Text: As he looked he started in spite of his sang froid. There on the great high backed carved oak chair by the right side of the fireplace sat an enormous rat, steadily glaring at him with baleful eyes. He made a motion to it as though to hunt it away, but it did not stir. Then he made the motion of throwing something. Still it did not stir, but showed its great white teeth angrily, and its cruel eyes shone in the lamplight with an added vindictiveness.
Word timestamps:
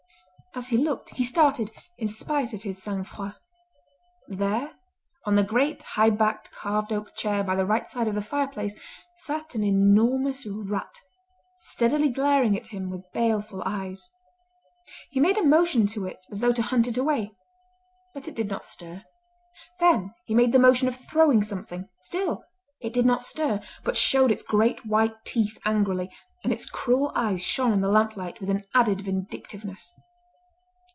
As 0.53 0.67
he 0.67 0.75
looked 0.77 1.11
he 1.11 1.23
started 1.23 1.71
in 1.97 2.09
spite 2.09 2.51
of 2.51 2.63
his 2.63 2.83
sang 2.83 3.05
froid. 3.05 3.35
There 4.27 4.73
on 5.23 5.35
the 5.37 5.45
great 5.45 5.81
high 5.81 6.09
backed 6.09 6.51
carved 6.51 6.91
oak 6.91 7.15
chair 7.15 7.41
by 7.41 7.55
the 7.55 7.65
right 7.65 7.89
side 7.89 8.09
of 8.09 8.15
the 8.15 8.21
fireplace 8.21 8.77
sat 9.15 9.55
an 9.55 9.63
enormous 9.63 10.45
rat, 10.45 10.93
steadily 11.57 12.09
glaring 12.09 12.57
at 12.57 12.67
him 12.67 12.89
with 12.89 13.09
baleful 13.13 13.63
eyes. 13.65 14.09
He 15.09 15.21
made 15.21 15.37
a 15.37 15.41
motion 15.45 15.87
to 15.87 16.05
it 16.05 16.25
as 16.29 16.41
though 16.41 16.51
to 16.51 16.61
hunt 16.61 16.85
it 16.85 16.97
away, 16.97 17.31
but 18.13 18.27
it 18.27 18.35
did 18.35 18.49
not 18.49 18.65
stir. 18.65 19.03
Then 19.79 20.13
he 20.25 20.35
made 20.35 20.51
the 20.51 20.59
motion 20.59 20.89
of 20.89 20.97
throwing 20.97 21.43
something. 21.43 21.87
Still 22.01 22.43
it 22.81 22.91
did 22.91 23.05
not 23.05 23.21
stir, 23.21 23.61
but 23.85 23.95
showed 23.95 24.31
its 24.31 24.43
great 24.43 24.85
white 24.85 25.15
teeth 25.23 25.57
angrily, 25.63 26.11
and 26.43 26.51
its 26.51 26.65
cruel 26.69 27.13
eyes 27.15 27.41
shone 27.41 27.71
in 27.71 27.79
the 27.79 27.87
lamplight 27.87 28.41
with 28.41 28.49
an 28.49 28.65
added 28.75 28.99
vindictiveness. 28.99 29.93